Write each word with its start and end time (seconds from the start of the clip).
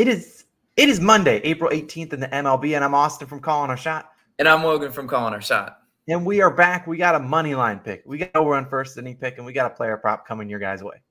It 0.00 0.08
is 0.08 0.44
it 0.78 0.88
is 0.88 0.98
Monday, 0.98 1.42
April 1.44 1.70
18th 1.70 2.14
in 2.14 2.20
the 2.20 2.28
MLB, 2.28 2.74
and 2.74 2.82
I'm 2.82 2.94
Austin 2.94 3.28
from 3.28 3.40
Calling 3.40 3.68
Our 3.68 3.76
Shot. 3.76 4.10
And 4.38 4.48
I'm 4.48 4.64
Logan 4.64 4.92
from 4.92 5.06
Calling 5.06 5.34
Our 5.34 5.42
Shot. 5.42 5.76
And 6.08 6.24
we 6.24 6.40
are 6.40 6.50
back. 6.50 6.86
We 6.86 6.96
got 6.96 7.16
a 7.16 7.18
money 7.18 7.54
line 7.54 7.80
pick. 7.80 8.02
We 8.06 8.16
got 8.16 8.34
over 8.34 8.54
on 8.54 8.66
first 8.66 8.96
inning 8.96 9.18
pick, 9.18 9.36
and 9.36 9.44
we 9.44 9.52
got 9.52 9.70
a 9.70 9.74
player 9.74 9.98
prop 9.98 10.26
coming 10.26 10.48
your 10.48 10.58
guys' 10.58 10.82
way. 10.82 11.02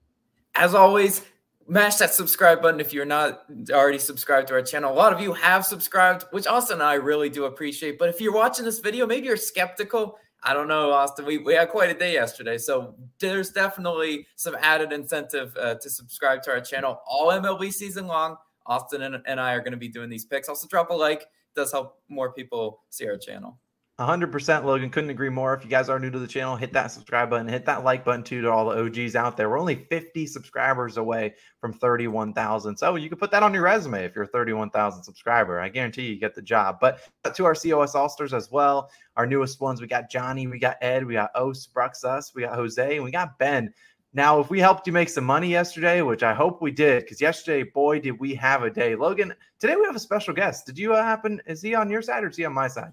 As 0.56 0.74
always, 0.74 1.22
mash 1.68 1.98
that 1.98 2.16
subscribe 2.16 2.64
button 2.64 2.80
if 2.80 2.92
you're 2.92 3.06
not 3.06 3.44
already 3.70 4.00
subscribed 4.00 4.48
to 4.48 4.56
our 4.56 4.64
channel. 4.64 4.92
A 4.92 4.98
lot 4.98 5.14
of 5.14 5.22
you 5.22 5.34
have 5.34 5.68
subscribed, 5.68 6.26
which 6.32 6.48
Austin 6.48 6.78
and 6.78 6.82
I 6.82 6.96
really 6.96 7.30
do 7.30 7.46
appreciate. 7.46 8.00
But 8.00 8.10
if 8.10 8.20
you're 8.20 8.34
watching 8.34 8.66
this 8.66 8.80
video, 8.80 9.06
maybe 9.06 9.28
you're 9.28 9.38
skeptical. 9.38 10.18
I 10.42 10.56
don't 10.56 10.68
know, 10.68 10.90
Austin. 10.92 11.28
We, 11.28 11.38
we 11.38 11.54
had 11.54 11.70
quite 11.70 11.92
a 11.92 12.00
day 12.00 12.14
yesterday. 12.14 12.58
So 12.58 12.96
there's 13.20 13.52
definitely 13.52 14.26
some 14.36 14.56
added 14.60 14.92
incentive 14.92 15.56
uh, 15.58 15.76
to 15.76 15.90
subscribe 15.92 16.42
to 16.42 16.50
our 16.50 16.60
channel 16.60 17.00
all 17.06 17.28
MLB 17.28 17.72
season 17.72 18.08
long. 18.08 18.38
Austin 18.70 19.02
and, 19.02 19.22
and 19.26 19.40
I 19.40 19.54
are 19.54 19.60
going 19.60 19.72
to 19.72 19.78
be 19.78 19.90
doing 19.90 20.10
these 20.10 20.24
picks. 20.24 20.48
Also, 20.48 20.68
drop 20.68 20.92
a 20.92 20.94
like. 20.94 21.24
It 21.24 21.56
does 21.56 21.72
help 21.72 21.98
more 22.08 22.32
people 22.32 22.84
see 22.90 23.08
our 23.08 23.18
channel. 23.18 23.60
100% 24.00 24.64
Logan. 24.64 24.90
Couldn't 24.90 25.10
agree 25.10 25.30
more. 25.30 25.54
If 25.54 25.64
you 25.66 25.70
guys 25.70 25.90
are 25.90 26.00
new 26.00 26.10
to 26.10 26.20
the 26.20 26.28
channel 26.28 26.56
hit 26.56 26.72
that 26.72 26.88
subscribe 26.90 27.30
button 27.30 27.50
hit 27.50 27.66
that 27.66 27.84
like 27.84 28.06
button 28.06 28.24
too 28.24 28.42
to 28.42 28.50
all 28.50 28.70
the 28.70 28.78
og's 28.78 29.16
out 29.16 29.36
there. 29.36 29.50
We're 29.50 29.60
only 29.60 29.76
50 29.76 30.26
subscribers 30.26 30.96
away 30.96 31.36
from 31.60 31.74
31000 31.74 32.78
so 32.78 32.96
you 32.96 33.10
can 33.10 33.18
put 33.18 33.30
that 33.32 33.44
on 33.44 33.54
your 33.54 33.64
resume 33.64 34.06
if 34.06 34.16
you're 34.16 34.24
a 34.24 34.28
31000 34.28 35.04
subscriber. 35.04 35.60
I 35.60 35.68
guarantee 35.68 36.04
you 36.04 36.18
get 36.18 36.34
the 36.34 36.42
job. 36.42 36.78
But 36.80 37.02
to 37.34 37.44
our 37.44 37.56
cos 37.56 37.94
all-stars 37.94 38.34
as 38.34 38.50
well. 38.50 38.90
Our 39.18 39.28
newest 39.28 39.60
ones 39.60 39.82
we 39.82 39.88
got 39.88 40.10
johnny 40.10 40.48
we 40.48 40.60
got 40.60 40.78
ed 40.82 41.06
we 41.06 41.16
got 41.16 41.32
os 41.36 41.68
bruxus 41.68 42.34
we 42.34 42.44
got 42.44 42.56
jose 42.56 42.96
and 42.96 43.04
we 43.04 43.12
got 43.12 43.38
ben 43.38 43.74
now, 44.14 44.40
if 44.40 44.50
we 44.50 44.60
helped 44.60 44.88
you 44.88 44.94
make 44.94 45.10
some 45.10 45.24
money 45.24 45.50
yesterday, 45.50 46.02
which 46.02 46.24
I 46.24 46.34
hope 46.34 46.62
we 46.62 46.72
did, 46.72 47.04
because 47.04 47.22
yesterday, 47.22 47.64
boy, 47.64 48.00
did 48.00 48.20
we 48.20 48.34
have 48.36 48.64
a 48.64 48.70
day. 48.70 48.96
Logan, 48.96 49.34
today 49.60 49.76
we 49.76 49.86
have 49.86 49.96
a 49.96 50.00
special 50.00 50.34
guest. 50.34 50.66
Did 50.66 50.80
you 50.80 50.94
uh, 50.94 51.04
happen? 51.04 51.40
Is 51.46 51.62
he 51.62 51.76
on 51.76 51.92
your 51.92 52.02
side 52.02 52.24
or 52.24 52.30
is 52.30 52.38
he 52.38 52.46
on 52.46 52.54
my 52.54 52.68
side? 52.68 52.92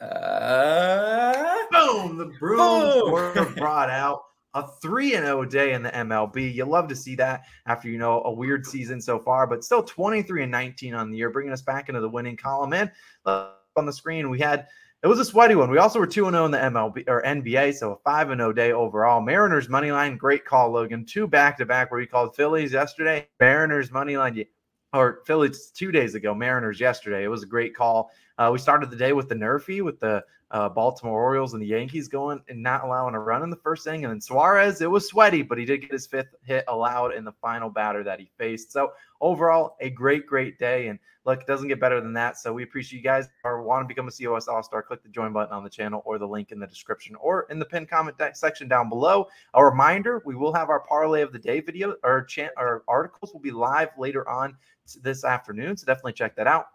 Uh, 0.00 1.56
boom! 1.72 2.16
The 2.16 2.32
brooms 2.38 3.02
were 3.10 3.52
brought 3.56 3.90
out. 3.90 4.22
A 4.54 4.66
3 4.82 5.14
and 5.14 5.24
0 5.24 5.44
day 5.44 5.74
in 5.74 5.82
the 5.84 5.90
MLB. 5.90 6.52
You 6.52 6.64
love 6.64 6.88
to 6.88 6.96
see 6.96 7.14
that 7.16 7.44
after, 7.66 7.88
you 7.88 7.98
know, 7.98 8.22
a 8.24 8.32
weird 8.32 8.66
season 8.66 9.00
so 9.00 9.16
far, 9.16 9.46
but 9.46 9.62
still 9.62 9.80
23 9.80 10.42
and 10.42 10.50
19 10.50 10.92
on 10.92 11.10
the 11.10 11.16
year, 11.16 11.30
bringing 11.30 11.52
us 11.52 11.62
back 11.62 11.88
into 11.88 12.00
the 12.00 12.08
winning 12.08 12.36
column. 12.36 12.72
And 12.72 12.90
uh, 13.24 13.52
on 13.76 13.86
the 13.86 13.92
screen, 13.92 14.28
we 14.28 14.40
had 14.40 14.66
it 15.02 15.06
was 15.06 15.18
a 15.18 15.24
sweaty 15.24 15.54
one. 15.54 15.70
We 15.70 15.78
also 15.78 15.98
were 15.98 16.06
2 16.06 16.30
0 16.30 16.44
in 16.44 16.50
the 16.50 16.58
MLB 16.58 17.04
or 17.08 17.22
NBA, 17.22 17.74
so 17.74 17.92
a 17.92 17.96
5 17.96 18.28
0 18.28 18.52
day 18.52 18.72
overall. 18.72 19.20
Mariners 19.20 19.68
money 19.68 19.90
line, 19.92 20.16
great 20.16 20.44
call, 20.44 20.70
Logan. 20.70 21.06
Two 21.06 21.26
back 21.26 21.56
to 21.58 21.66
back 21.66 21.90
where 21.90 22.00
you 22.00 22.06
called 22.06 22.36
Phillies 22.36 22.72
yesterday. 22.72 23.26
Mariners 23.40 23.90
money 23.90 24.18
line, 24.18 24.44
or 24.92 25.22
Phillies 25.26 25.70
two 25.70 25.90
days 25.90 26.14
ago, 26.14 26.34
Mariners 26.34 26.80
yesterday. 26.80 27.24
It 27.24 27.28
was 27.28 27.42
a 27.42 27.46
great 27.46 27.74
call. 27.74 28.10
Uh, 28.40 28.50
we 28.50 28.58
started 28.58 28.90
the 28.90 28.96
day 28.96 29.12
with 29.12 29.28
the 29.28 29.34
Nerfy 29.34 29.82
with 29.82 30.00
the 30.00 30.24
uh, 30.50 30.66
Baltimore 30.66 31.22
Orioles 31.22 31.52
and 31.52 31.60
the 31.60 31.66
Yankees 31.66 32.08
going 32.08 32.40
and 32.48 32.62
not 32.62 32.82
allowing 32.82 33.14
a 33.14 33.20
run 33.20 33.42
in 33.42 33.50
the 33.50 33.56
first 33.56 33.86
inning. 33.86 34.06
And 34.06 34.14
then 34.14 34.20
Suarez, 34.20 34.80
it 34.80 34.90
was 34.90 35.06
sweaty, 35.06 35.42
but 35.42 35.58
he 35.58 35.66
did 35.66 35.82
get 35.82 35.92
his 35.92 36.06
fifth 36.06 36.34
hit 36.42 36.64
allowed 36.66 37.14
in 37.14 37.22
the 37.22 37.32
final 37.32 37.68
batter 37.68 38.02
that 38.02 38.18
he 38.18 38.30
faced. 38.38 38.72
So 38.72 38.92
overall, 39.20 39.76
a 39.80 39.90
great, 39.90 40.26
great 40.26 40.58
day. 40.58 40.88
And 40.88 40.98
look, 41.26 41.42
it 41.42 41.46
doesn't 41.46 41.68
get 41.68 41.80
better 41.80 42.00
than 42.00 42.14
that. 42.14 42.38
So 42.38 42.50
we 42.50 42.62
appreciate 42.62 42.96
you 43.00 43.04
guys 43.04 43.28
or 43.44 43.62
want 43.62 43.84
to 43.84 43.88
become 43.94 44.08
a 44.08 44.10
COS 44.10 44.48
All 44.48 44.62
Star. 44.62 44.82
Click 44.82 45.02
the 45.02 45.10
join 45.10 45.34
button 45.34 45.52
on 45.52 45.62
the 45.62 45.68
channel 45.68 46.00
or 46.06 46.16
the 46.16 46.26
link 46.26 46.50
in 46.50 46.58
the 46.58 46.66
description 46.66 47.16
or 47.16 47.46
in 47.50 47.58
the 47.58 47.66
pinned 47.66 47.90
comment 47.90 48.16
section 48.32 48.68
down 48.68 48.88
below. 48.88 49.28
A 49.52 49.62
reminder: 49.62 50.22
we 50.24 50.34
will 50.34 50.54
have 50.54 50.70
our 50.70 50.80
parlay 50.80 51.20
of 51.20 51.34
the 51.34 51.38
day 51.38 51.60
video 51.60 51.94
or 52.02 52.24
chant 52.24 52.52
our 52.56 52.84
articles 52.88 53.34
will 53.34 53.40
be 53.40 53.50
live 53.50 53.90
later 53.98 54.26
on 54.26 54.56
this 55.02 55.24
afternoon. 55.24 55.76
So 55.76 55.84
definitely 55.84 56.14
check 56.14 56.34
that 56.36 56.46
out. 56.46 56.68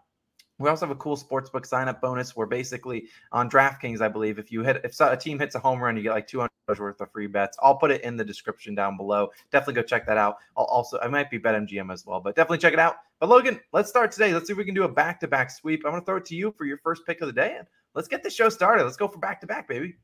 We 0.58 0.68
also 0.70 0.86
have 0.86 0.96
a 0.96 0.98
cool 0.98 1.16
sportsbook 1.16 1.66
sign 1.66 1.88
up 1.88 2.00
bonus 2.00 2.34
where 2.34 2.46
basically 2.46 3.08
on 3.32 3.50
DraftKings, 3.50 4.00
I 4.00 4.08
believe, 4.08 4.38
if 4.38 4.50
you 4.50 4.62
hit 4.62 4.80
if 4.84 4.98
a 5.00 5.16
team 5.16 5.38
hits 5.38 5.54
a 5.54 5.58
home 5.58 5.80
run, 5.80 5.96
you 5.96 6.02
get 6.02 6.12
like 6.12 6.26
200 6.26 6.50
worth 6.78 7.00
of 7.00 7.10
free 7.12 7.26
bets. 7.26 7.56
I'll 7.62 7.76
put 7.76 7.90
it 7.90 8.02
in 8.02 8.16
the 8.16 8.24
description 8.24 8.74
down 8.74 8.96
below. 8.96 9.30
Definitely 9.52 9.74
go 9.74 9.82
check 9.82 10.06
that 10.06 10.16
out. 10.16 10.38
I'll 10.56 10.64
also 10.64 10.98
I 11.00 11.08
might 11.08 11.30
be 11.30 11.38
BetMGM 11.38 11.92
as 11.92 12.06
well, 12.06 12.20
but 12.20 12.34
definitely 12.34 12.58
check 12.58 12.72
it 12.72 12.78
out. 12.78 12.96
But 13.20 13.28
Logan, 13.28 13.60
let's 13.72 13.90
start 13.90 14.10
today. 14.10 14.32
Let's 14.32 14.46
see 14.46 14.52
if 14.52 14.56
we 14.56 14.64
can 14.64 14.74
do 14.74 14.84
a 14.84 14.88
back 14.88 15.20
to 15.20 15.28
back 15.28 15.50
sweep. 15.50 15.82
I'm 15.84 15.92
to 15.92 16.00
throw 16.00 16.16
it 16.16 16.24
to 16.26 16.34
you 16.34 16.54
for 16.56 16.64
your 16.64 16.78
first 16.78 17.06
pick 17.06 17.20
of 17.20 17.26
the 17.26 17.32
day, 17.32 17.56
and 17.58 17.66
let's 17.94 18.08
get 18.08 18.22
the 18.22 18.30
show 18.30 18.48
started. 18.48 18.84
Let's 18.84 18.96
go 18.96 19.08
for 19.08 19.18
back 19.18 19.40
to 19.42 19.46
back, 19.46 19.68
baby. 19.68 19.96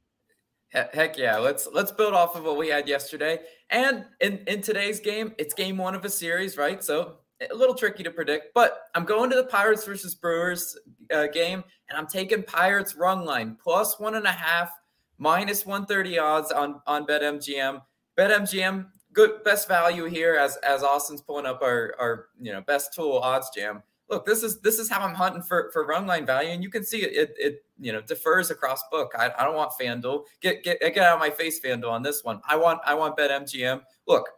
Heck 0.73 1.19
yeah, 1.19 1.37
let's 1.37 1.69
let's 1.73 1.93
build 1.93 2.15
off 2.15 2.35
of 2.35 2.45
what 2.45 2.57
we 2.57 2.69
had 2.69 2.89
yesterday. 2.89 3.41
And 3.69 4.07
in 4.21 4.39
in 4.47 4.63
today's 4.63 5.01
game, 5.01 5.35
it's 5.39 5.53
game 5.53 5.77
one 5.77 5.95
of 5.95 6.05
a 6.05 6.11
series, 6.11 6.57
right? 6.57 6.83
So 6.83 7.17
a 7.51 7.55
little 7.55 7.75
tricky 7.75 8.03
to 8.03 8.11
predict, 8.11 8.55
but 8.55 8.85
I'm 8.95 9.05
going 9.05 9.31
to 9.31 9.37
the 9.37 9.45
Pirates 9.45 9.85
versus 9.85 10.15
Brewers 10.15 10.77
uh, 11.13 11.27
game, 11.29 11.65
and 11.89 11.99
I'm 11.99 12.07
taking 12.07 12.43
Pirates 12.43 12.95
run 12.95 13.25
line 13.25 13.57
plus 13.63 13.99
one 13.99 14.15
and 14.15 14.27
a 14.27 14.33
half, 14.33 14.71
minus 15.19 15.67
130 15.67 16.19
odds 16.19 16.53
on 16.53 16.81
on 16.87 17.07
BetMGM. 17.07 17.81
BetMGM, 18.19 18.87
good 19.13 19.43
best 19.45 19.69
value 19.69 20.05
here 20.05 20.35
as 20.37 20.57
as 20.59 20.83
Austin's 20.83 21.23
pulling 21.23 21.47
up 21.47 21.63
our 21.63 21.95
our 21.99 22.27
you 22.41 22.53
know 22.53 22.61
best 22.61 22.95
tool 22.95 23.21
OddsJam. 23.23 23.83
Look, 24.09 24.27
this 24.27 24.43
is 24.43 24.61
this 24.61 24.79
is 24.79 24.91
how 24.91 25.01
I'm 25.01 25.15
hunting 25.15 25.43
for 25.43 25.71
for 25.73 25.87
run 25.87 26.07
line 26.07 26.27
value, 26.27 26.51
and 26.51 26.63
you 26.63 26.71
can 26.71 26.85
see 26.85 27.03
it 27.03 27.13
it, 27.13 27.35
it 27.39 27.65
you 27.81 27.93
know 27.93 28.03
defers 28.03 28.51
across 28.51 28.83
book. 28.91 29.13
I, 29.19 29.31
I 29.39 29.45
don't 29.45 29.57
want 29.57 29.73
FanDuel. 29.81 30.25
Get 30.41 30.63
get 30.63 30.81
get 30.81 30.99
out 30.99 31.15
of 31.15 31.21
my 31.21 31.31
face, 31.31 31.61
FanDuel 31.61 31.91
on 31.91 32.03
this 32.03 32.23
one. 32.23 32.41
I 32.47 32.57
want 32.57 32.81
I 32.85 32.95
want 32.95 33.17
BetMGM. 33.17 33.83
Look 34.07 34.29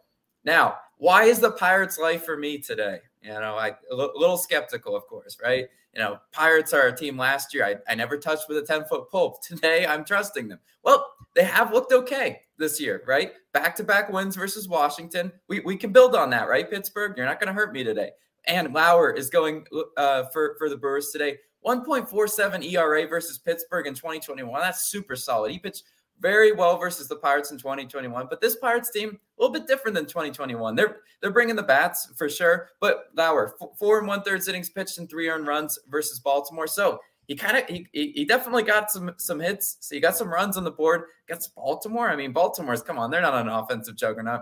now 0.45 0.77
why 0.97 1.25
is 1.25 1.39
the 1.39 1.51
Pirates 1.51 1.97
life 1.99 2.23
for 2.23 2.37
me 2.37 2.57
today? 2.57 2.99
You 3.21 3.33
know, 3.33 3.57
I 3.57 3.75
a 3.91 3.95
little 3.95 4.37
skeptical, 4.37 4.95
of 4.95 5.07
course, 5.07 5.37
right? 5.43 5.67
You 5.93 6.01
know, 6.01 6.19
Pirates 6.31 6.73
are 6.73 6.87
a 6.87 6.95
team 6.95 7.17
last 7.17 7.53
year 7.53 7.65
I, 7.65 7.91
I 7.91 7.95
never 7.95 8.17
touched 8.17 8.47
with 8.47 8.57
a 8.57 8.61
10 8.61 8.85
foot 8.85 9.09
pole. 9.09 9.39
Today, 9.43 9.85
I'm 9.85 10.05
trusting 10.05 10.47
them. 10.47 10.59
Well, 10.83 11.05
they 11.35 11.43
have 11.43 11.73
looked 11.73 11.91
okay 11.91 12.41
this 12.57 12.79
year, 12.79 13.01
right? 13.07 13.31
Back 13.53 13.75
to 13.77 13.83
back 13.83 14.11
wins 14.11 14.35
versus 14.35 14.67
Washington. 14.67 15.31
We, 15.47 15.61
we 15.61 15.75
can 15.75 15.91
build 15.91 16.15
on 16.15 16.29
that, 16.31 16.47
right? 16.47 16.69
Pittsburgh, 16.69 17.13
you're 17.17 17.25
not 17.25 17.39
going 17.39 17.47
to 17.47 17.53
hurt 17.53 17.73
me 17.73 17.83
today. 17.83 18.11
And 18.47 18.73
Lauer 18.73 19.11
is 19.11 19.29
going 19.29 19.65
uh, 19.97 20.25
for, 20.31 20.55
for 20.59 20.69
the 20.69 20.77
Brewers 20.77 21.09
today. 21.09 21.37
1.47 21.65 22.71
ERA 22.71 23.07
versus 23.07 23.39
Pittsburgh 23.39 23.87
in 23.87 23.95
2021. 23.95 24.61
That's 24.61 24.91
super 24.91 25.15
solid. 25.15 25.51
He 25.51 25.57
pitched 25.59 25.83
very 26.19 26.51
well 26.51 26.77
versus 26.77 27.07
the 27.07 27.15
Pirates 27.15 27.51
in 27.51 27.57
2021. 27.57 28.27
But 28.29 28.41
this 28.41 28.55
Pirates 28.55 28.89
team, 28.89 29.09
a 29.09 29.41
little 29.41 29.53
bit 29.53 29.67
different 29.67 29.95
than 29.95 30.05
2021. 30.05 30.75
They're 30.75 30.97
they're 31.21 31.31
bringing 31.31 31.55
the 31.55 31.63
bats 31.63 32.11
for 32.15 32.29
sure. 32.29 32.69
But 32.79 33.05
Lauer, 33.15 33.55
four 33.77 33.99
and 33.99 34.07
one 34.07 34.21
third 34.23 34.47
innings 34.47 34.69
pitched 34.69 34.97
and 34.97 35.09
three 35.09 35.29
earned 35.29 35.47
runs 35.47 35.77
versus 35.89 36.19
Baltimore. 36.19 36.67
So 36.67 36.99
he 37.27 37.35
kind 37.35 37.57
of 37.57 37.65
he, 37.67 37.87
he 37.91 38.25
definitely 38.25 38.63
got 38.63 38.91
some 38.91 39.13
some 39.17 39.39
hits. 39.39 39.77
So 39.81 39.95
he 39.95 40.01
got 40.01 40.17
some 40.17 40.31
runs 40.31 40.57
on 40.57 40.63
the 40.63 40.71
board 40.71 41.03
against 41.27 41.55
Baltimore. 41.55 42.09
I 42.09 42.15
mean, 42.15 42.33
Baltimore's 42.33 42.81
come 42.81 42.99
on, 42.99 43.11
they're 43.11 43.21
not 43.21 43.33
an 43.33 43.49
offensive 43.49 43.95
juggernaut. 43.95 44.41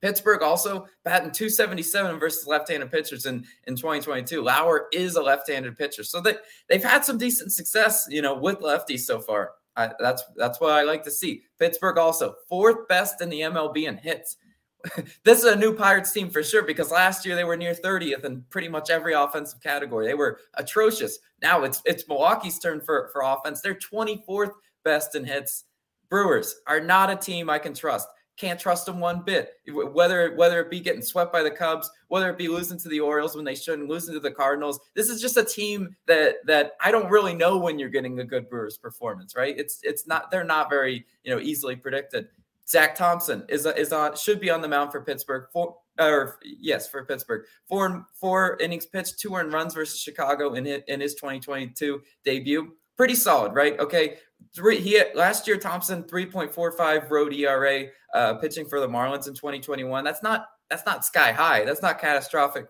Pittsburgh 0.00 0.42
also 0.42 0.86
batting 1.04 1.32
277 1.32 2.20
versus 2.20 2.46
left-handed 2.46 2.90
pitchers 2.90 3.26
in, 3.26 3.44
in 3.66 3.74
2022. 3.74 4.42
Lauer 4.42 4.86
is 4.92 5.16
a 5.16 5.22
left-handed 5.22 5.76
pitcher. 5.76 6.04
So 6.04 6.20
they, 6.20 6.34
they've 6.68 6.82
had 6.82 7.04
some 7.04 7.18
decent 7.18 7.52
success, 7.52 8.06
you 8.08 8.22
know, 8.22 8.38
with 8.38 8.60
lefties 8.60 9.00
so 9.00 9.18
far. 9.18 9.52
I, 9.78 9.92
that's 10.00 10.24
that's 10.36 10.60
what 10.60 10.72
I 10.72 10.82
like 10.82 11.04
to 11.04 11.10
see. 11.10 11.44
Pittsburgh 11.58 11.98
also 11.98 12.34
fourth 12.48 12.88
best 12.88 13.22
in 13.22 13.30
the 13.30 13.42
MLB 13.42 13.84
in 13.84 13.96
hits. 13.96 14.36
this 15.24 15.38
is 15.38 15.44
a 15.44 15.56
new 15.56 15.72
Pirates 15.72 16.12
team 16.12 16.30
for 16.30 16.42
sure 16.42 16.64
because 16.64 16.90
last 16.90 17.24
year 17.24 17.36
they 17.36 17.44
were 17.44 17.56
near 17.56 17.74
30th 17.74 18.24
in 18.24 18.44
pretty 18.50 18.68
much 18.68 18.90
every 18.90 19.14
offensive 19.14 19.60
category. 19.60 20.06
They 20.06 20.14
were 20.14 20.40
atrocious. 20.54 21.20
Now 21.42 21.62
it's 21.62 21.80
it's 21.84 22.08
Milwaukee's 22.08 22.58
turn 22.58 22.80
for 22.80 23.08
for 23.12 23.22
offense. 23.22 23.60
They're 23.60 23.74
24th 23.74 24.52
best 24.84 25.14
in 25.14 25.24
hits. 25.24 25.64
Brewers 26.10 26.56
are 26.66 26.80
not 26.80 27.10
a 27.10 27.16
team 27.16 27.48
I 27.48 27.58
can 27.60 27.74
trust. 27.74 28.08
Can't 28.38 28.60
trust 28.60 28.86
them 28.86 29.00
one 29.00 29.22
bit. 29.22 29.54
Whether 29.66 30.34
whether 30.36 30.60
it 30.60 30.70
be 30.70 30.78
getting 30.78 31.02
swept 31.02 31.32
by 31.32 31.42
the 31.42 31.50
Cubs, 31.50 31.90
whether 32.06 32.30
it 32.30 32.38
be 32.38 32.46
losing 32.46 32.78
to 32.78 32.88
the 32.88 33.00
Orioles 33.00 33.34
when 33.34 33.44
they 33.44 33.56
shouldn't, 33.56 33.88
losing 33.88 34.14
to 34.14 34.20
the 34.20 34.30
Cardinals. 34.30 34.78
This 34.94 35.08
is 35.08 35.20
just 35.20 35.36
a 35.36 35.44
team 35.44 35.96
that 36.06 36.36
that 36.46 36.72
I 36.80 36.92
don't 36.92 37.10
really 37.10 37.34
know 37.34 37.58
when 37.58 37.80
you're 37.80 37.88
getting 37.88 38.20
a 38.20 38.24
good 38.24 38.48
Brewers 38.48 38.78
performance, 38.78 39.34
right? 39.34 39.58
It's 39.58 39.80
it's 39.82 40.06
not 40.06 40.30
they're 40.30 40.44
not 40.44 40.70
very 40.70 41.04
you 41.24 41.34
know 41.34 41.40
easily 41.40 41.74
predicted. 41.74 42.28
Zach 42.68 42.94
Thompson 42.94 43.44
is 43.48 43.66
is 43.66 43.92
on 43.92 44.16
should 44.16 44.40
be 44.40 44.50
on 44.50 44.60
the 44.60 44.68
mound 44.68 44.92
for 44.92 45.00
Pittsburgh. 45.00 45.48
Four 45.52 45.76
or 45.98 46.38
yes 46.44 46.88
for 46.88 47.04
Pittsburgh. 47.04 47.44
Four 47.68 48.06
four 48.14 48.56
innings 48.60 48.86
pitched, 48.86 49.18
two 49.18 49.34
earned 49.34 49.52
runs 49.52 49.74
versus 49.74 49.98
Chicago 49.98 50.52
in 50.54 50.64
his, 50.64 50.82
in 50.86 51.00
his 51.00 51.14
2022 51.14 52.00
debut. 52.24 52.72
Pretty 52.98 53.14
solid, 53.14 53.54
right? 53.54 53.78
Okay, 53.78 54.16
three 54.54 54.78
he 54.80 54.94
had, 54.94 55.14
last 55.14 55.46
year 55.46 55.56
Thompson 55.56 56.02
3.45 56.02 57.08
road 57.08 57.32
ERA 57.32 57.86
uh, 58.12 58.34
pitching 58.34 58.66
for 58.66 58.80
the 58.80 58.88
Marlins 58.88 59.28
in 59.28 59.34
2021. 59.34 60.04
That's 60.04 60.22
not 60.22 60.46
that's 60.68 60.84
not 60.84 61.04
sky 61.04 61.32
high. 61.32 61.64
That's 61.64 61.80
not 61.80 61.98
catastrophic. 61.98 62.66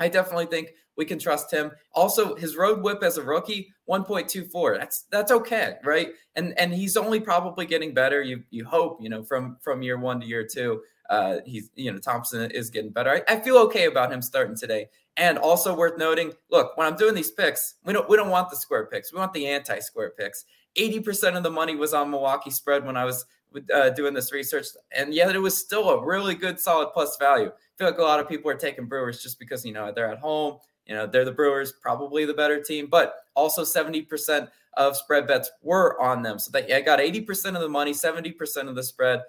I 0.00 0.08
definitely 0.08 0.46
think 0.46 0.70
we 0.96 1.04
can 1.04 1.18
trust 1.18 1.50
him. 1.50 1.70
Also, 1.94 2.34
his 2.34 2.56
road 2.56 2.82
whip 2.82 3.02
as 3.02 3.18
a 3.18 3.22
rookie 3.22 3.72
1.24. 3.88 4.78
That's 4.78 5.04
that's 5.10 5.30
okay, 5.30 5.76
right? 5.84 6.08
And 6.36 6.58
and 6.58 6.72
he's 6.72 6.96
only 6.96 7.20
probably 7.20 7.66
getting 7.66 7.94
better. 7.94 8.22
You 8.22 8.42
you 8.50 8.64
hope 8.64 8.98
you 9.00 9.08
know 9.08 9.22
from 9.22 9.58
from 9.60 9.82
year 9.82 9.98
one 9.98 10.20
to 10.20 10.26
year 10.26 10.46
two. 10.50 10.82
Uh, 11.10 11.40
he's 11.44 11.70
you 11.74 11.92
know 11.92 11.98
Thompson 11.98 12.50
is 12.52 12.70
getting 12.70 12.90
better. 12.90 13.10
I, 13.10 13.34
I, 13.34 13.40
feel 13.40 13.58
okay 13.58 13.86
about 13.86 14.12
him 14.12 14.22
starting 14.22 14.56
today. 14.56 14.88
And 15.16 15.38
also 15.38 15.74
worth 15.74 15.98
noting, 15.98 16.32
look, 16.50 16.76
when 16.76 16.86
I'm 16.86 16.96
doing 16.96 17.16
these 17.16 17.32
picks, 17.32 17.74
we 17.84 17.92
don't 17.92 18.08
we 18.08 18.16
don't 18.16 18.30
want 18.30 18.48
the 18.48 18.56
square 18.56 18.86
picks. 18.86 19.12
We 19.12 19.18
want 19.18 19.32
the 19.32 19.46
anti-square 19.46 20.14
picks. 20.16 20.44
80% 20.78 21.36
of 21.36 21.42
the 21.42 21.50
money 21.50 21.74
was 21.74 21.92
on 21.92 22.10
Milwaukee 22.10 22.50
spread 22.50 22.86
when 22.86 22.96
I 22.96 23.04
was 23.04 23.26
uh, 23.74 23.90
doing 23.90 24.14
this 24.14 24.32
research, 24.32 24.66
and 24.92 25.12
yet 25.12 25.34
it 25.34 25.40
was 25.40 25.58
still 25.58 25.90
a 25.90 26.06
really 26.06 26.36
good, 26.36 26.60
solid 26.60 26.90
plus 26.92 27.16
value. 27.16 27.48
I 27.48 27.76
feel 27.76 27.88
like 27.88 27.98
a 27.98 28.02
lot 28.02 28.20
of 28.20 28.28
people 28.28 28.48
are 28.48 28.54
taking 28.54 28.86
Brewers 28.86 29.20
just 29.20 29.40
because 29.40 29.64
you 29.64 29.72
know 29.72 29.90
they're 29.92 30.12
at 30.12 30.20
home. 30.20 30.58
You 30.86 30.94
know 30.94 31.08
they're 31.08 31.24
the 31.24 31.32
Brewers, 31.32 31.72
probably 31.82 32.24
the 32.24 32.34
better 32.34 32.62
team, 32.62 32.86
but 32.86 33.16
also 33.34 33.62
70% 33.62 34.48
of 34.74 34.96
spread 34.96 35.26
bets 35.26 35.50
were 35.60 36.00
on 36.00 36.22
them. 36.22 36.38
So 36.38 36.52
that 36.52 36.72
I 36.72 36.80
got 36.82 37.00
80% 37.00 37.56
of 37.56 37.62
the 37.62 37.68
money, 37.68 37.92
70% 37.92 38.68
of 38.68 38.76
the 38.76 38.82
spread 38.84 39.22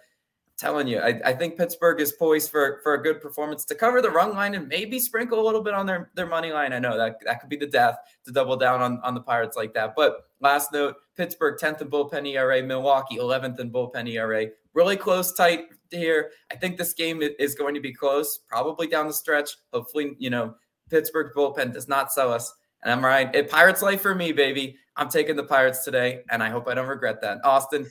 telling 0.61 0.87
you, 0.87 0.99
I, 0.99 1.19
I, 1.25 1.33
think 1.33 1.57
Pittsburgh 1.57 1.99
is 1.99 2.11
poised 2.11 2.51
for 2.51 2.79
for 2.83 2.93
a 2.93 3.01
good 3.01 3.19
performance 3.19 3.65
to 3.65 3.75
cover 3.75 3.99
the 3.99 4.11
run 4.11 4.35
line 4.35 4.53
and 4.53 4.67
maybe 4.67 4.99
sprinkle 4.99 5.39
a 5.39 5.45
little 5.45 5.63
bit 5.63 5.73
on 5.73 5.87
their 5.87 6.11
their 6.13 6.27
money 6.27 6.51
line. 6.51 6.71
I 6.71 6.77
know 6.77 6.95
that 6.95 7.17
that 7.25 7.41
could 7.41 7.49
be 7.49 7.57
the 7.57 7.65
death 7.65 7.97
to 8.25 8.31
double 8.31 8.55
down 8.55 8.79
on 8.79 8.99
on 9.03 9.15
the 9.15 9.21
Pirates 9.21 9.57
like 9.57 9.73
that. 9.73 9.93
But 9.95 10.27
last 10.39 10.71
note, 10.71 10.97
Pittsburgh 11.17 11.59
10th 11.59 11.81
in 11.81 11.89
bullpen 11.89 12.27
ERA, 12.27 12.61
Milwaukee 12.61 13.17
11th 13.17 13.59
in 13.59 13.71
bullpen 13.71 14.07
ERA. 14.07 14.45
Really 14.73 14.97
close, 14.97 15.33
tight 15.33 15.65
here. 15.89 16.29
I 16.51 16.55
think 16.55 16.77
this 16.77 16.93
game 16.93 17.21
is 17.39 17.55
going 17.55 17.73
to 17.73 17.81
be 17.81 17.91
close, 17.91 18.39
probably 18.47 18.85
down 18.85 19.07
the 19.07 19.13
stretch. 19.13 19.49
Hopefully, 19.73 20.15
you 20.19 20.29
know 20.29 20.53
Pittsburgh 20.91 21.33
bullpen 21.35 21.73
does 21.73 21.87
not 21.87 22.13
sell 22.13 22.31
us. 22.31 22.53
And 22.83 22.91
I'm 22.91 23.03
right. 23.03 23.33
It 23.33 23.49
Pirates 23.49 23.81
life 23.81 24.01
for 24.01 24.13
me, 24.13 24.31
baby. 24.31 24.77
I'm 24.95 25.09
taking 25.09 25.35
the 25.35 25.43
Pirates 25.43 25.83
today, 25.83 26.21
and 26.29 26.43
I 26.43 26.49
hope 26.49 26.67
I 26.67 26.75
don't 26.75 26.87
regret 26.87 27.21
that. 27.21 27.39
Austin, 27.43 27.89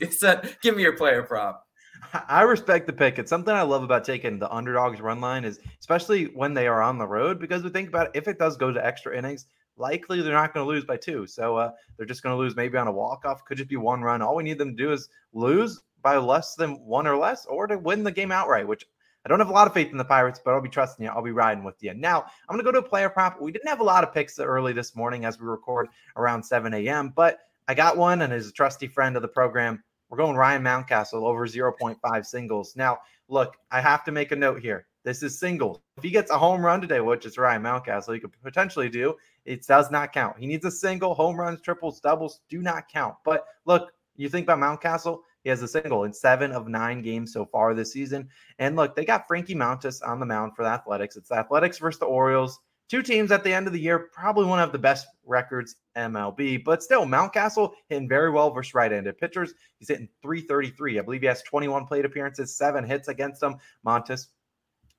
give 0.62 0.76
me 0.76 0.82
your 0.82 0.96
player 0.96 1.22
prop. 1.22 1.64
I 2.28 2.42
respect 2.42 2.86
the 2.86 2.92
pick. 2.92 3.18
It's 3.18 3.30
something 3.30 3.54
I 3.54 3.62
love 3.62 3.82
about 3.82 4.04
taking 4.04 4.38
the 4.38 4.52
underdogs 4.52 5.00
run 5.00 5.20
line 5.20 5.44
is 5.44 5.60
especially 5.80 6.24
when 6.26 6.54
they 6.54 6.66
are 6.66 6.82
on 6.82 6.98
the 6.98 7.06
road 7.06 7.38
because 7.38 7.62
we 7.62 7.70
think 7.70 7.88
about 7.88 8.08
it, 8.08 8.12
if 8.14 8.28
it 8.28 8.38
does 8.38 8.56
go 8.56 8.72
to 8.72 8.84
extra 8.84 9.16
innings, 9.16 9.46
likely 9.76 10.20
they're 10.20 10.32
not 10.32 10.54
going 10.54 10.64
to 10.64 10.68
lose 10.68 10.84
by 10.84 10.96
two. 10.96 11.26
So 11.26 11.56
uh, 11.56 11.72
they're 11.96 12.06
just 12.06 12.22
going 12.22 12.34
to 12.34 12.38
lose 12.38 12.56
maybe 12.56 12.78
on 12.78 12.88
a 12.88 12.92
walk 12.92 13.24
off. 13.24 13.44
Could 13.44 13.58
just 13.58 13.70
be 13.70 13.76
one 13.76 14.02
run. 14.02 14.22
All 14.22 14.36
we 14.36 14.42
need 14.42 14.58
them 14.58 14.76
to 14.76 14.82
do 14.82 14.92
is 14.92 15.08
lose 15.32 15.82
by 16.02 16.16
less 16.16 16.54
than 16.54 16.74
one 16.84 17.06
or 17.06 17.16
less, 17.16 17.46
or 17.46 17.66
to 17.66 17.78
win 17.78 18.02
the 18.02 18.10
game 18.10 18.32
outright. 18.32 18.66
Which 18.66 18.84
I 19.24 19.28
don't 19.28 19.38
have 19.38 19.50
a 19.50 19.52
lot 19.52 19.68
of 19.68 19.74
faith 19.74 19.90
in 19.92 19.98
the 19.98 20.04
Pirates, 20.04 20.40
but 20.44 20.52
I'll 20.52 20.60
be 20.60 20.68
trusting 20.68 21.04
you. 21.04 21.10
I'll 21.10 21.22
be 21.22 21.30
riding 21.30 21.64
with 21.64 21.76
you. 21.80 21.94
Now 21.94 22.22
I'm 22.22 22.56
going 22.56 22.58
to 22.58 22.64
go 22.64 22.72
to 22.72 22.84
a 22.84 22.88
player 22.88 23.08
prop. 23.08 23.40
We 23.40 23.52
didn't 23.52 23.68
have 23.68 23.80
a 23.80 23.84
lot 23.84 24.04
of 24.04 24.12
picks 24.12 24.38
early 24.38 24.72
this 24.72 24.96
morning 24.96 25.24
as 25.24 25.38
we 25.38 25.46
record 25.46 25.88
around 26.16 26.42
7 26.42 26.74
a.m., 26.74 27.12
but 27.14 27.40
I 27.68 27.74
got 27.74 27.96
one, 27.96 28.22
and 28.22 28.32
as 28.32 28.48
a 28.48 28.52
trusty 28.52 28.88
friend 28.88 29.14
of 29.14 29.22
the 29.22 29.28
program, 29.28 29.82
we're 30.12 30.18
going 30.18 30.36
Ryan 30.36 30.62
Mountcastle 30.62 31.22
over 31.22 31.46
0.5 31.46 32.26
singles. 32.26 32.76
Now, 32.76 32.98
look, 33.28 33.56
I 33.70 33.80
have 33.80 34.04
to 34.04 34.12
make 34.12 34.30
a 34.30 34.36
note 34.36 34.60
here. 34.60 34.86
This 35.04 35.22
is 35.22 35.38
singles. 35.38 35.80
If 35.96 36.04
he 36.04 36.10
gets 36.10 36.30
a 36.30 36.36
home 36.36 36.62
run 36.62 36.82
today, 36.82 37.00
which 37.00 37.24
is 37.24 37.38
Ryan 37.38 37.62
Mountcastle, 37.62 38.12
he 38.12 38.20
could 38.20 38.30
potentially 38.42 38.90
do, 38.90 39.14
it 39.46 39.66
does 39.66 39.90
not 39.90 40.12
count. 40.12 40.38
He 40.38 40.46
needs 40.46 40.66
a 40.66 40.70
single, 40.70 41.14
home 41.14 41.40
runs, 41.40 41.62
triples, 41.62 41.98
doubles 41.98 42.40
do 42.50 42.60
not 42.60 42.90
count. 42.92 43.14
But 43.24 43.46
look, 43.64 43.90
you 44.14 44.28
think 44.28 44.46
about 44.46 44.58
Mountcastle, 44.58 45.20
he 45.44 45.48
has 45.48 45.62
a 45.62 45.68
single 45.68 46.04
in 46.04 46.12
seven 46.12 46.52
of 46.52 46.68
nine 46.68 47.00
games 47.00 47.32
so 47.32 47.46
far 47.46 47.72
this 47.72 47.94
season. 47.94 48.28
And 48.58 48.76
look, 48.76 48.94
they 48.94 49.06
got 49.06 49.26
Frankie 49.26 49.54
Montas 49.54 50.06
on 50.06 50.20
the 50.20 50.26
mound 50.26 50.54
for 50.54 50.62
the 50.62 50.68
Athletics. 50.68 51.16
It's 51.16 51.30
the 51.30 51.36
Athletics 51.36 51.78
versus 51.78 52.00
the 52.00 52.04
Orioles. 52.04 52.60
Two 52.92 53.00
teams 53.00 53.32
at 53.32 53.42
the 53.42 53.50
end 53.50 53.66
of 53.66 53.72
the 53.72 53.80
year 53.80 54.10
probably 54.12 54.44
won't 54.44 54.60
have 54.60 54.70
the 54.70 54.78
best 54.78 55.06
records 55.24 55.76
MLB, 55.96 56.62
but 56.62 56.82
still, 56.82 57.06
Mountcastle 57.06 57.72
hitting 57.88 58.06
very 58.06 58.30
well 58.30 58.50
versus 58.50 58.74
right-handed 58.74 59.16
pitchers. 59.16 59.54
He's 59.78 59.88
hitting 59.88 60.10
333. 60.20 60.98
I 60.98 61.02
believe 61.02 61.22
he 61.22 61.26
has 61.26 61.42
21 61.44 61.86
plate 61.86 62.04
appearances, 62.04 62.54
seven 62.54 62.84
hits 62.84 63.08
against 63.08 63.40
them. 63.40 63.56
Montas, 63.82 64.26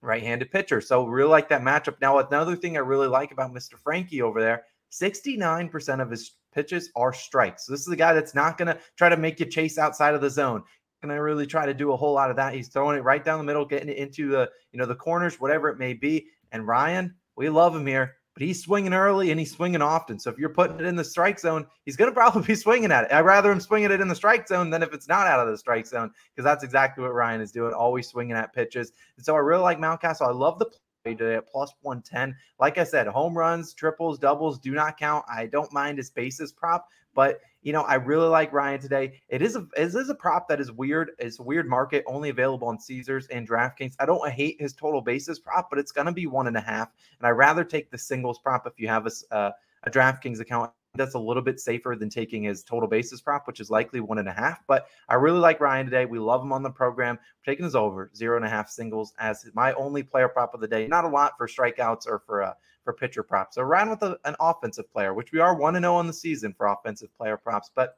right-handed 0.01 0.49
pitcher. 0.49 0.81
So 0.81 1.05
really 1.05 1.29
like 1.29 1.47
that 1.49 1.61
matchup. 1.61 2.01
Now, 2.01 2.17
another 2.17 2.55
thing 2.55 2.77
I 2.77 2.79
really 2.79 3.05
like 3.05 3.31
about 3.31 3.53
Mr. 3.53 3.77
Frankie 3.77 4.23
over 4.23 4.41
there, 4.41 4.63
69% 4.91 6.01
of 6.01 6.09
his 6.09 6.31
pitches 6.51 6.89
are 6.95 7.13
strikes. 7.13 7.67
So 7.67 7.73
this 7.73 7.81
is 7.81 7.93
a 7.93 7.95
guy 7.95 8.13
that's 8.13 8.33
not 8.33 8.57
going 8.57 8.69
to 8.69 8.79
try 8.97 9.09
to 9.09 9.17
make 9.17 9.39
you 9.39 9.45
chase 9.45 9.77
outside 9.77 10.15
of 10.15 10.21
the 10.21 10.31
zone. 10.31 10.63
Going 11.03 11.13
to 11.13 11.21
really 11.21 11.45
try 11.45 11.67
to 11.67 11.75
do 11.75 11.91
a 11.91 11.95
whole 11.95 12.13
lot 12.13 12.31
of 12.31 12.37
that. 12.37 12.55
He's 12.55 12.69
throwing 12.69 12.97
it 12.97 13.03
right 13.03 13.23
down 13.23 13.37
the 13.37 13.43
middle, 13.43 13.65
getting 13.65 13.89
it 13.89 13.97
into 13.97 14.29
the 14.29 14.49
you 14.71 14.79
know 14.79 14.87
the 14.87 14.95
corners, 14.95 15.39
whatever 15.39 15.69
it 15.69 15.77
may 15.77 15.93
be. 15.93 16.25
And 16.51 16.65
Ryan, 16.65 17.13
we 17.35 17.49
love 17.49 17.75
him 17.75 17.85
here, 17.85 18.15
but 18.33 18.43
he's 18.43 18.63
swinging 18.63 18.93
early 18.93 19.31
and 19.31 19.39
he's 19.39 19.51
swinging 19.51 19.81
often. 19.81 20.19
So 20.19 20.29
if 20.29 20.37
you're 20.37 20.49
putting 20.49 20.79
it 20.79 20.85
in 20.85 20.95
the 20.95 21.03
strike 21.03 21.39
zone, 21.39 21.65
he's 21.85 21.95
going 21.95 22.11
to 22.11 22.15
probably 22.15 22.43
be 22.43 22.55
swinging 22.55 22.91
at 22.91 23.05
it. 23.05 23.11
I'd 23.11 23.21
rather 23.21 23.51
him 23.51 23.59
swinging 23.59 23.91
it 23.91 24.01
in 24.01 24.07
the 24.07 24.15
strike 24.15 24.47
zone 24.47 24.69
than 24.69 24.83
if 24.83 24.93
it's 24.93 25.07
not 25.07 25.27
out 25.27 25.45
of 25.45 25.51
the 25.51 25.57
strike 25.57 25.85
zone 25.87 26.11
because 26.33 26.45
that's 26.45 26.63
exactly 26.63 27.03
what 27.03 27.13
Ryan 27.13 27.41
is 27.41 27.51
doing, 27.51 27.73
always 27.73 28.07
swinging 28.07 28.35
at 28.35 28.53
pitches. 28.53 28.91
And 29.17 29.25
so 29.25 29.35
I 29.35 29.39
really 29.39 29.61
like 29.61 29.79
Mountcastle. 29.79 30.27
I 30.27 30.31
love 30.31 30.59
the 30.59 30.67
today 31.03 31.35
at 31.35 31.47
plus 31.47 31.73
110. 31.81 32.35
Like 32.59 32.77
I 32.77 32.83
said, 32.83 33.07
home 33.07 33.37
runs, 33.37 33.73
triples, 33.73 34.17
doubles 34.17 34.59
do 34.59 34.71
not 34.71 34.97
count. 34.97 35.25
I 35.29 35.47
don't 35.47 35.71
mind 35.73 35.97
his 35.97 36.09
bases 36.09 36.53
prop, 36.53 36.87
but 37.13 37.41
you 37.61 37.71
know, 37.71 37.81
I 37.83 37.95
really 37.95 38.27
like 38.27 38.51
Ryan 38.51 38.79
today. 38.79 39.21
It 39.29 39.41
is 39.41 39.55
a 39.55 39.65
it 39.77 39.93
is 39.95 40.09
a 40.09 40.15
prop 40.15 40.47
that 40.49 40.59
is 40.59 40.71
weird. 40.71 41.11
It's 41.19 41.39
a 41.39 41.43
weird 41.43 41.69
market, 41.69 42.03
only 42.07 42.29
available 42.29 42.67
on 42.67 42.79
Caesars 42.79 43.27
and 43.27 43.47
DraftKings. 43.47 43.95
I 43.99 44.05
don't 44.05 44.29
hate 44.31 44.59
his 44.59 44.73
total 44.73 45.01
bases 45.01 45.39
prop, 45.39 45.69
but 45.69 45.79
it's 45.79 45.91
going 45.91 46.07
to 46.07 46.13
be 46.13 46.27
one 46.27 46.47
and 46.47 46.57
a 46.57 46.61
half. 46.61 46.89
And 47.19 47.27
I 47.27 47.29
rather 47.29 47.63
take 47.63 47.91
the 47.91 47.97
singles 47.97 48.39
prop 48.39 48.67
if 48.67 48.73
you 48.77 48.87
have 48.87 49.07
a 49.07 49.35
uh, 49.35 49.51
a 49.83 49.91
DraftKings 49.91 50.39
account. 50.39 50.71
That's 50.95 51.15
a 51.15 51.19
little 51.19 51.41
bit 51.41 51.59
safer 51.59 51.95
than 51.97 52.09
taking 52.09 52.43
his 52.43 52.63
total 52.63 52.87
bases 52.87 53.19
prop, 53.19 53.47
which 53.47 53.59
is 53.59 53.71
likely 53.71 53.99
one 53.99 54.19
and 54.19 54.29
a 54.29 54.31
half. 54.31 54.61
But 54.67 54.85
I 55.09 55.15
really 55.15 55.39
like 55.39 55.59
Ryan 55.59 55.85
today. 55.85 56.05
We 56.05 56.19
love 56.19 56.43
him 56.43 56.53
on 56.53 56.61
the 56.61 56.69
program. 56.69 57.17
Taking 57.43 57.65
his 57.65 57.75
over 57.75 58.11
zero 58.15 58.35
and 58.35 58.45
a 58.45 58.49
half 58.49 58.69
singles 58.69 59.13
as 59.17 59.43
my 59.55 59.73
only 59.73 60.03
player 60.03 60.27
prop 60.27 60.53
of 60.53 60.61
the 60.61 60.67
day. 60.67 60.85
Not 60.85 61.03
a 61.03 61.07
lot 61.07 61.33
for 61.35 61.47
strikeouts 61.47 62.05
or 62.05 62.19
for 62.19 62.43
uh, 62.43 62.53
for 62.83 62.93
pitcher 62.93 63.23
props. 63.23 63.55
So 63.55 63.63
ran 63.63 63.89
with 63.89 64.03
a, 64.03 64.19
an 64.25 64.35
offensive 64.39 64.91
player, 64.91 65.15
which 65.15 65.31
we 65.31 65.39
are 65.39 65.55
1 65.55 65.75
and 65.75 65.83
0 65.83 65.95
on 65.95 66.05
the 66.05 66.13
season 66.13 66.53
for 66.55 66.67
offensive 66.67 67.15
player 67.17 67.37
props. 67.37 67.71
But 67.73 67.97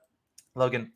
Logan, 0.56 0.94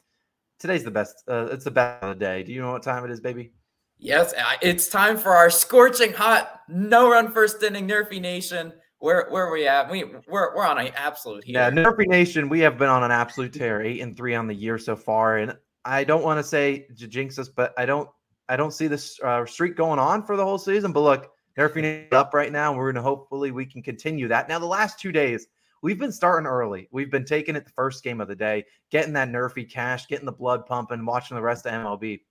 today's 0.58 0.86
the 0.86 0.92
best. 0.92 1.24
Uh, 1.28 1.50
it's 1.52 1.66
the 1.66 1.72
best 1.72 2.02
of 2.02 2.18
the 2.18 2.26
day. 2.26 2.44
Do 2.44 2.54
you 2.54 2.62
know 2.62 2.72
what 2.72 2.84
time 2.84 3.04
it 3.04 3.12
is, 3.12 3.20
baby? 3.20 3.52
Yes, 3.98 4.34
it's 4.62 4.88
time 4.88 5.18
for 5.18 5.36
our 5.36 5.50
scorching 5.50 6.14
hot 6.14 6.62
no 6.70 7.12
run 7.12 7.34
first 7.34 7.62
inning 7.62 7.90
Nerfy 7.90 8.22
Nation. 8.22 8.72
Where 9.00 9.28
where 9.30 9.46
are 9.46 9.52
we 9.52 9.68
at? 9.68 9.90
We 9.90 10.04
we're 10.04 10.56
we're 10.56 10.66
on 10.66 10.78
an 10.78 10.92
absolute. 10.96 11.46
Yeah, 11.48 11.72
Nerfy 11.72 12.08
Nation. 12.08 12.50
We 12.50 12.60
have 12.60 12.78
been 12.78 12.90
on 12.90 13.04
an 13.04 13.12
absolute 13.12 13.54
tear, 13.54 13.82
eight 13.82 14.02
and 14.02 14.16
three 14.16 14.36
on 14.36 14.48
the 14.48 14.54
year 14.54 14.78
so 14.78 14.96
far, 14.96 15.38
and 15.38 15.58
I 15.86 16.04
don't 16.04 16.24
want 16.24 16.38
to 16.38 16.44
say 16.44 16.88
jinx 16.96 17.40
us, 17.40 17.48
but 17.48 17.74
I 17.78 17.86
don't 17.86 18.10
I 18.50 18.58
don't 18.58 18.74
see 18.74 18.88
this 18.88 19.20
uh, 19.24 19.46
streak 19.46 19.76
going 19.76 20.00
on 20.00 20.24
for 20.24 20.36
the 20.36 20.44
whole 20.44 20.58
season. 20.58 20.92
But 20.92 21.02
look, 21.02 21.32
Nerfy 21.58 21.84
Nerfing 22.10 22.14
up 22.14 22.34
right 22.34 22.52
now. 22.52 22.72
and 22.72 22.78
We're 22.78 22.92
going 22.92 22.96
to 22.96 23.02
hopefully 23.02 23.52
we 23.52 23.66
can 23.66 23.84
continue 23.84 24.28
that. 24.28 24.50
Now, 24.50 24.60
the 24.60 24.66
last 24.66 25.00
two 25.00 25.12
days, 25.12 25.48
we've 25.82 26.00
been 26.00 26.12
starting 26.12 26.48
early. 26.48 26.90
We've 26.92 27.12
been 27.12 27.26
taking 27.26 27.56
it 27.56 27.66
the 27.66 27.72
first 27.72 28.04
game 28.04 28.20
of 28.20 28.28
the 28.28 28.36
day, 28.36 28.66
getting 28.90 29.14
that 29.14 29.30
Nerfy 29.30 29.70
cash, 29.70 30.08
getting 30.08 30.26
the 30.26 30.32
blood 30.32 30.66
pumping, 30.66 31.06
watching 31.06 31.36
the 31.36 31.44
rest 31.44 31.66
of 31.66 31.74
MLB. 31.74 32.22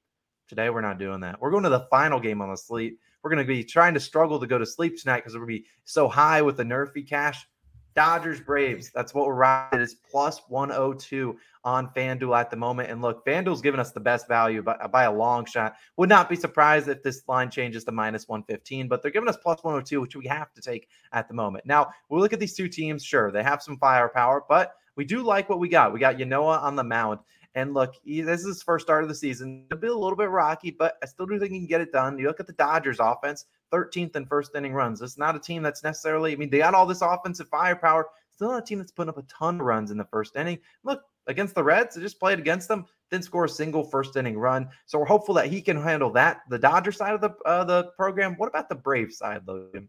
Today, 0.49 0.71
we're 0.71 0.81
not 0.81 0.99
doing 0.99 1.21
that. 1.21 1.41
We're 1.41 1.51
going 1.51 1.65
to 1.65 1.71
the 1.71 1.87
final 1.91 2.19
game 2.19 2.43
on 2.43 2.51
the 2.51 2.57
slate. 2.57 2.99
We're 3.29 3.35
going 3.35 3.47
to 3.47 3.55
be 3.55 3.63
trying 3.63 3.93
to 3.93 4.01
struggle 4.01 4.41
to 4.41 4.47
go 4.47 4.57
to 4.57 4.65
sleep 4.65 4.99
tonight 4.99 5.19
because 5.19 5.35
we're 5.35 5.41
going 5.41 5.57
to 5.57 5.61
be 5.61 5.67
so 5.85 6.09
high 6.09 6.41
with 6.41 6.57
the 6.57 6.65
Nerfy 6.65 7.07
cash. 7.07 7.47
Dodgers 7.95 8.41
Braves. 8.41 8.91
That's 8.95 9.13
what 9.13 9.27
we're 9.27 9.35
riding. 9.35 9.83
It's 9.83 9.93
plus 9.93 10.41
102 10.49 11.37
on 11.63 11.91
FanDuel 11.91 12.41
at 12.41 12.51
the 12.51 12.57
moment. 12.57 12.91
And 12.91 13.03
look, 13.03 13.27
FanDuel's 13.27 13.61
giving 13.61 13.81
us 13.81 13.93
the 13.93 14.01
best 14.01 14.29
value 14.29 14.63
by, 14.63 14.79
by 14.91 15.03
a 15.03 15.13
long 15.13 15.45
shot. 15.45 15.75
Would 15.99 16.09
not 16.09 16.31
be 16.31 16.37
surprised 16.37 16.89
if 16.89 17.03
this 17.03 17.23
line 17.29 17.51
changes 17.51 17.85
to 17.85 17.93
minus 17.93 18.29
115, 18.29 18.89
but 18.89 19.03
they're 19.03 19.11
giving 19.11 19.29
us 19.29 19.37
plus 19.37 19.63
102, 19.63 20.01
which 20.01 20.17
we 20.17 20.27
have 20.27 20.55
to 20.55 20.63
take 20.63 20.89
at 21.13 21.29
the 21.29 21.35
moment. 21.35 21.67
Now, 21.67 21.91
we 22.09 22.19
look 22.21 22.33
at 22.33 22.41
these 22.41 22.57
two 22.57 22.67
teams. 22.67 23.05
Sure, 23.05 23.31
they 23.31 23.43
have 23.43 23.63
some 23.63 23.77
firepower, 23.77 24.47
but 24.49 24.73
we 24.97 25.05
do 25.05 25.23
like 25.23 25.51
what 25.51 25.59
we 25.59 25.69
got. 25.69 25.93
We 25.93 26.01
got 26.01 26.17
Ynoa 26.17 26.63
on 26.63 26.77
the 26.77 26.83
mound. 26.83 27.21
And 27.55 27.75
look, 27.75 27.95
he, 28.03 28.21
this 28.21 28.41
is 28.41 28.47
his 28.47 28.63
first 28.63 28.87
start 28.87 29.03
of 29.03 29.09
the 29.09 29.15
season. 29.15 29.67
It'll 29.71 29.81
be 29.81 29.89
a 29.89 29.95
little 29.95 30.17
bit 30.17 30.31
rocky, 30.31 30.71
but 30.71 30.97
I 31.03 31.07
still 31.07 31.27
do 31.27 31.39
think 31.39 31.53
he 31.53 31.59
can 31.59 31.67
get 31.67 31.81
it 31.81 31.93
done. 31.93 32.19
You 32.19 32.27
look 32.27 32.41
at 32.41 32.47
the 32.47 32.53
Dodgers 32.53 32.99
offense, 33.01 33.47
13th 33.73 34.17
in 34.17 34.27
first 34.27 34.55
inning 34.55 34.75
runs. 34.75 35.01
It's 35.03 35.19
not 35.19 35.37
a 35.37 35.41
team 35.41 35.63
that's 35.63 35.83
necessarily, 35.83 36.33
I 36.33 36.37
mean, 36.37 36.51
they 36.51 36.59
got 36.59 36.75
all 36.75 36.87
this 36.87 37.03
offensive 37.03 37.49
firepower. 37.49 38.07
Still 38.33 38.51
not 38.51 38.63
a 38.63 38.67
team 38.67 38.79
that's 38.79 38.93
putting 38.93 39.09
up 39.09 39.19
a 39.19 39.23
ton 39.23 39.61
of 39.61 39.67
runs 39.67 39.91
in 39.91 39.99
the 39.99 40.05
first 40.05 40.37
inning. 40.37 40.59
Look, 40.85 41.03
against 41.27 41.55
the 41.55 41.65
Reds, 41.65 41.95
they 41.95 42.01
just 42.03 42.21
played 42.21 42.39
against 42.39 42.69
them, 42.69 42.87
didn't 43.11 43.25
score 43.25 43.45
a 43.45 43.49
single 43.49 43.85
first 43.85 44.17
inning 44.17 44.39
run. 44.39 44.69
So 44.87 44.99
we're 44.99 45.07
hopeful 45.07 45.35
that 45.35 45.47
he 45.47 45.61
can 45.61 45.81
handle 45.81 46.11
that. 46.13 46.43
The 46.49 46.59
Dodger 46.59 46.93
side 46.93 47.15
of 47.15 47.21
the 47.21 47.31
uh, 47.45 47.65
the 47.65 47.85
program. 47.97 48.35
What 48.37 48.49
about 48.49 48.69
the 48.69 48.75
Brave 48.75 49.13
side, 49.13 49.43
Logan? 49.47 49.89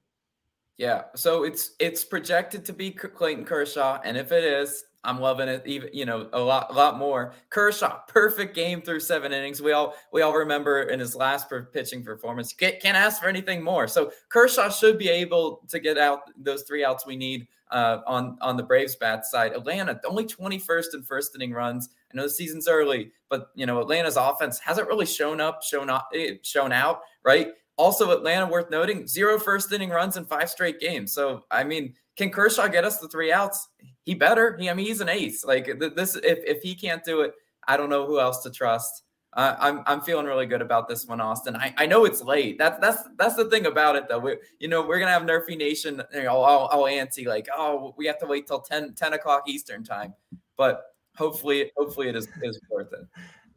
Yeah, 0.78 1.04
so 1.16 1.44
it's 1.44 1.72
it's 1.80 2.06
projected 2.06 2.64
to 2.66 2.74
be 2.74 2.92
Clayton 2.92 3.46
Kershaw, 3.46 4.00
and 4.04 4.16
if 4.16 4.32
it 4.32 4.44
is, 4.44 4.86
I'm 5.04 5.20
loving 5.20 5.48
it 5.48 5.64
even 5.66 5.90
you 5.94 6.06
know 6.06 6.30
a 6.34 6.40
lot 6.40 6.68
a 6.72 6.74
lot 6.74 6.98
more. 6.98 7.34
Kershaw, 7.50 8.00
perfect 8.08 8.54
game 8.54 8.82
through 8.82 9.00
seven 9.00 9.32
innings. 9.32 9.62
We 9.62 9.72
all 9.72 9.96
we 10.12 10.22
all 10.22 10.34
remember 10.34 10.84
in 10.84 11.00
his 11.00 11.16
last 11.16 11.48
pitching 11.72 12.04
performance. 12.04 12.52
Can't, 12.54 12.80
can't 12.82 12.98
ask 12.98 13.22
for 13.22 13.30
anything 13.30 13.64
more. 13.64 13.88
So 13.88 14.12
Kershaw 14.30 14.70
should 14.70 14.98
be 14.98 15.10
able 15.10 15.62
to 15.70 15.80
get 15.80 15.98
out 15.98 16.22
those 16.38 16.64
three 16.64 16.84
outs 16.84 17.06
we 17.06 17.16
need 17.16 17.48
uh, 17.72 18.00
on 18.08 18.38
on 18.42 18.58
the 18.58 18.64
Braves 18.64 18.96
bat 18.96 19.26
side. 19.26 19.54
Atlanta 19.54 20.00
only 20.06 20.26
21st 20.26 20.96
in 20.96 21.04
first 21.04 21.34
inning 21.36 21.54
runs. 21.54 21.90
I 22.12 22.18
know 22.18 22.24
the 22.24 22.30
season's 22.30 22.68
early, 22.68 23.12
but 23.30 23.52
you 23.56 23.66
know 23.66 23.80
Atlanta's 23.80 24.18
offense 24.18 24.60
hasn't 24.60 24.88
really 24.88 25.06
shown 25.06 25.40
up, 25.40 25.64
shown 25.64 25.90
up, 25.90 26.10
eh, 26.14 26.36
shown 26.44 26.72
out, 26.72 27.02
right? 27.24 27.50
Also, 27.78 28.12
Atlanta 28.12 28.46
worth 28.46 28.70
noting 28.70 29.08
zero 29.08 29.40
first 29.40 29.72
inning 29.72 29.90
runs 29.90 30.18
in 30.18 30.26
five 30.26 30.50
straight 30.50 30.82
games. 30.82 31.14
So 31.14 31.46
I 31.50 31.64
mean, 31.64 31.94
can 32.18 32.30
Kershaw 32.30 32.68
get 32.68 32.84
us 32.84 32.98
the 32.98 33.08
three 33.08 33.32
outs? 33.32 33.70
He 34.10 34.16
better. 34.16 34.58
He, 34.58 34.68
I 34.68 34.74
mean, 34.74 34.88
he's 34.88 35.02
an 35.02 35.10
ace. 35.10 35.46
Like 35.46 35.68
this, 35.78 36.16
if 36.16 36.40
if 36.44 36.64
he 36.64 36.74
can't 36.74 37.04
do 37.04 37.22
it, 37.22 37.34
I 37.68 37.78
don't 37.78 37.92
know 37.92 38.08
who 38.08 38.20
else 38.20 38.42
to 38.42 38.50
trust. 38.50 39.04
Uh, 39.34 39.56
I'm 39.60 39.84
I'm 39.86 40.02
feeling 40.02 40.26
really 40.26 40.48
good 40.48 40.64
about 40.64 40.90
this 40.90 41.06
one, 41.06 41.22
Austin. 41.22 41.56
I, 41.56 41.76
I 41.78 41.86
know 41.86 42.06
it's 42.06 42.24
late. 42.24 42.58
That's 42.58 42.80
that's 42.80 43.08
that's 43.20 43.36
the 43.36 43.46
thing 43.52 43.68
about 43.68 43.96
it, 43.96 44.10
though. 44.10 44.18
We 44.18 44.38
you 44.58 44.68
know 44.68 44.82
we're 44.82 44.98
gonna 44.98 45.12
have 45.12 45.22
Nerfy 45.22 45.56
Nation, 45.56 46.02
you 46.12 46.24
know, 46.24 46.38
all, 46.38 46.66
all 46.70 46.86
antsy, 46.86 47.28
like 47.28 47.48
oh 47.56 47.94
we 48.00 48.08
have 48.08 48.18
to 48.22 48.26
wait 48.26 48.48
till 48.48 48.62
10, 48.62 48.96
10 48.96 49.14
o'clock 49.14 49.44
Eastern 49.48 49.84
time, 49.84 50.16
but 50.58 50.86
hopefully 51.16 51.72
hopefully 51.78 52.10
it 52.10 52.16
is 52.16 52.28
is 52.42 52.60
worth 52.72 52.92
it. 52.92 53.02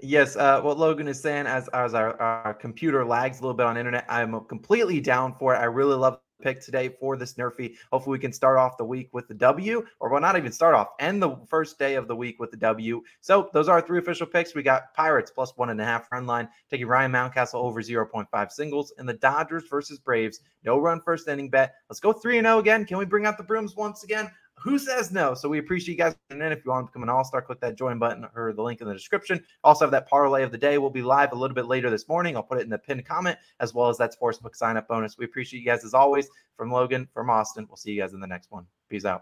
Yes, 0.01 0.37
uh, 0.37 0.61
what 0.61 0.77
Logan 0.77 1.09
is 1.09 1.19
saying, 1.19 1.47
as 1.47 1.67
as 1.69 1.95
our, 1.95 2.21
our 2.21 2.53
computer 2.53 3.07
lags 3.07 3.39
a 3.39 3.41
little 3.41 3.57
bit 3.57 3.65
on 3.65 3.79
internet, 3.79 4.05
I'm 4.07 4.39
completely 4.45 5.01
down 5.01 5.35
for 5.39 5.55
it. 5.55 5.61
I 5.61 5.65
really 5.65 5.95
love 5.95 6.19
pick 6.43 6.61
today 6.61 6.89
for 6.89 7.17
this 7.17 7.35
Nerfy. 7.35 7.77
Hopefully, 7.93 8.19
we 8.19 8.21
can 8.21 8.33
start 8.33 8.59
off 8.59 8.77
the 8.77 8.85
week 8.85 9.09
with 9.13 9.29
the 9.29 9.35
W, 9.35 9.87
or 10.01 10.11
well, 10.11 10.21
not 10.21 10.37
even 10.37 10.53
start 10.53 10.75
off, 10.75 10.89
and 10.99 11.23
the 11.23 11.37
first 11.49 11.79
day 11.79 11.95
of 11.95 12.09
the 12.09 12.17
week 12.17 12.39
with 12.39 12.51
the 12.51 12.57
W. 12.57 13.03
So 13.21 13.49
those 13.53 13.69
are 13.69 13.79
our 13.79 13.81
three 13.81 13.99
official 13.99 14.27
picks. 14.27 14.55
We 14.55 14.63
got 14.63 14.93
Pirates 14.95 15.31
plus 15.31 15.57
one 15.57 15.71
and 15.71 15.81
a 15.81 15.85
half 15.85 16.11
run 16.11 16.27
line, 16.27 16.49
taking 16.71 16.87
Ryan 16.87 17.13
Mountcastle 17.13 17.55
over 17.55 17.81
0.5 17.81 18.51
singles, 18.51 18.93
and 18.99 19.09
the 19.09 19.15
Dodgers 19.15 19.65
versus 19.69 19.99
Braves, 19.99 20.41
no 20.65 20.79
run 20.79 21.01
first 21.01 21.29
inning 21.29 21.49
bet. 21.49 21.75
Let's 21.89 22.01
go 22.01 22.13
3 22.13 22.41
0 22.41 22.59
again. 22.59 22.85
Can 22.85 22.99
we 22.99 23.05
bring 23.05 23.27
out 23.27 23.39
the 23.39 23.45
brooms 23.45 23.77
once 23.77 24.05
again? 24.05 24.31
Who 24.59 24.79
says 24.79 25.11
no? 25.11 25.35
So 25.35 25.49
we 25.49 25.59
appreciate 25.59 25.95
you 25.95 25.99
guys. 25.99 26.15
And 26.31 26.41
then 26.41 26.53
if 26.53 26.65
you 26.65 26.71
want 26.71 26.87
to 26.87 26.91
become 26.91 27.03
an 27.03 27.09
all 27.09 27.25
star, 27.25 27.43
click 27.43 27.61
that 27.61 27.77
join 27.77 27.99
button 27.99 28.27
or 28.35 28.53
the 28.53 28.63
link 28.63 28.81
in 28.81 28.87
the 28.87 28.95
description. 28.95 29.45
Also 29.65 29.85
have 29.85 29.91
that 29.91 30.09
parlay 30.09 30.43
of 30.45 30.53
the 30.53 30.59
day. 30.59 30.79
We'll 30.79 30.91
be 30.91 31.03
live 31.03 31.33
a 31.33 31.37
little 31.37 31.55
bit 31.55 31.67
later 31.67 31.91
this 31.91 32.09
morning. 32.09 32.37
I'll 32.37 32.43
put 32.43 32.59
it 32.59 32.63
in 32.65 32.71
the 32.71 32.79
pinned 32.79 33.05
comment 33.05 33.39
as 33.61 33.75
well 33.75 33.89
as 33.89 33.99
that 33.99 34.15
sportsbook 34.17 34.55
sign 34.55 34.77
up 34.77 34.87
bonus. 34.89 35.19
We 35.19 35.25
appreciate 35.25 35.61
you 35.61 35.67
guys 35.67 35.85
as 35.85 35.95
always. 35.95 36.29
From 36.57 36.71
Logan, 36.71 37.09
from 37.13 37.29
Austin. 37.29 37.67
We'll 37.69 37.77
see 37.77 37.93
you 37.93 38.01
guys 38.01 38.13
in 38.13 38.21
the 38.21 38.27
next 38.27 38.53
one. 38.53 38.67
Peace 38.89 39.05
out. 39.05 39.21